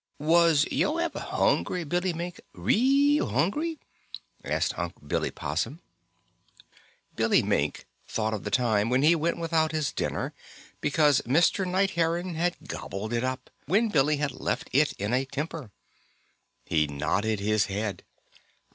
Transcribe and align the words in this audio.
Was 0.17 0.65
yo' 0.71 0.97
ever 0.97 1.19
hungry, 1.19 1.83
Billy 1.83 2.11
Mink 2.11 2.41
real 2.55 3.27
hungry?" 3.27 3.77
asked 4.43 4.75
Unc' 4.79 5.07
Billy 5.07 5.29
Possum. 5.29 5.79
Billy 7.15 7.43
Mink 7.43 7.85
thought 8.07 8.33
of 8.33 8.43
the 8.43 8.49
time 8.49 8.89
when 8.89 9.03
he 9.03 9.13
went 9.15 9.37
without 9.37 9.71
his 9.73 9.91
dinner 9.91 10.33
because 10.79 11.21
Mr. 11.21 11.67
Night 11.67 11.91
Heron 11.91 12.33
had 12.33 12.67
gobbled 12.67 13.13
it 13.13 13.23
up, 13.23 13.51
when 13.67 13.89
Billy 13.89 14.17
had 14.17 14.31
left 14.31 14.71
it 14.73 14.93
in 14.93 15.13
a 15.13 15.23
temper. 15.25 15.69
He 16.65 16.87
nodded 16.87 17.39
his 17.39 17.67
head. 17.67 18.01